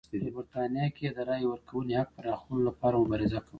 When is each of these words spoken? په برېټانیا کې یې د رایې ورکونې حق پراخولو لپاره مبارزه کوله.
په 0.09 0.17
برېټانیا 0.35 0.85
کې 0.95 1.01
یې 1.07 1.11
د 1.15 1.19
رایې 1.29 1.45
ورکونې 1.49 1.93
حق 1.99 2.09
پراخولو 2.17 2.61
لپاره 2.69 2.95
مبارزه 3.03 3.39
کوله. 3.41 3.49